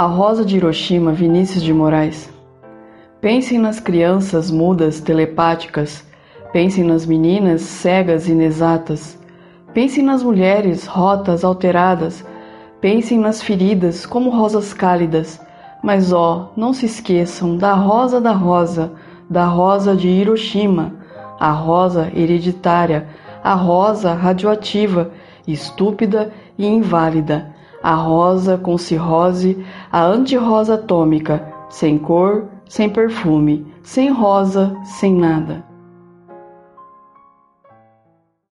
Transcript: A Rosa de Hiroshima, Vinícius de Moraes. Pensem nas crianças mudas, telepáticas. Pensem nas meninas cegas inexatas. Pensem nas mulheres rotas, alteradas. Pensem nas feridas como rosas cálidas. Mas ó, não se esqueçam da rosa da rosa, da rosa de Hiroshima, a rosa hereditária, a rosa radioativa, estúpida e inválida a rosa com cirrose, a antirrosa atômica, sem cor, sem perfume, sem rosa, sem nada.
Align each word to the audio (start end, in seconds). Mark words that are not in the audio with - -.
A 0.00 0.06
Rosa 0.06 0.46
de 0.46 0.56
Hiroshima, 0.56 1.12
Vinícius 1.12 1.62
de 1.62 1.74
Moraes. 1.74 2.32
Pensem 3.20 3.58
nas 3.58 3.78
crianças 3.78 4.50
mudas, 4.50 4.98
telepáticas. 4.98 6.02
Pensem 6.54 6.84
nas 6.84 7.04
meninas 7.04 7.60
cegas 7.60 8.26
inexatas. 8.26 9.18
Pensem 9.74 10.02
nas 10.02 10.22
mulheres 10.22 10.86
rotas, 10.86 11.44
alteradas. 11.44 12.24
Pensem 12.80 13.18
nas 13.18 13.42
feridas 13.42 14.06
como 14.06 14.30
rosas 14.30 14.72
cálidas. 14.72 15.38
Mas 15.82 16.14
ó, 16.14 16.50
não 16.56 16.72
se 16.72 16.86
esqueçam 16.86 17.58
da 17.58 17.74
rosa 17.74 18.22
da 18.22 18.32
rosa, 18.32 18.92
da 19.28 19.44
rosa 19.44 19.94
de 19.94 20.08
Hiroshima, 20.08 20.94
a 21.38 21.50
rosa 21.50 22.10
hereditária, 22.16 23.06
a 23.44 23.52
rosa 23.52 24.14
radioativa, 24.14 25.10
estúpida 25.46 26.32
e 26.56 26.66
inválida 26.66 27.59
a 27.82 27.94
rosa 27.94 28.58
com 28.58 28.76
cirrose, 28.76 29.64
a 29.90 30.02
antirrosa 30.02 30.74
atômica, 30.74 31.52
sem 31.68 31.98
cor, 31.98 32.48
sem 32.68 32.88
perfume, 32.88 33.66
sem 33.82 34.10
rosa, 34.10 34.76
sem 34.84 35.14
nada. 35.14 35.69